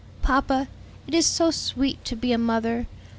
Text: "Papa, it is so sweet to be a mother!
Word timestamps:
"Papa, 0.23 0.67
it 1.05 1.13
is 1.13 1.27
so 1.27 1.51
sweet 1.51 2.03
to 2.05 2.15
be 2.15 2.31
a 2.33 2.37
mother! 2.39 2.87